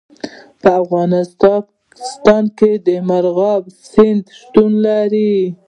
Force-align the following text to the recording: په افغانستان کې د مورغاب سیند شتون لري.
په 0.61 0.69
افغانستان 0.81 2.43
کې 2.57 2.71
د 2.87 2.87
مورغاب 3.07 3.63
سیند 3.89 4.23
شتون 4.39 4.71
لري. 4.87 5.33